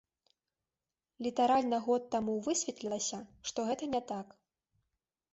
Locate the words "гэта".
3.69-3.83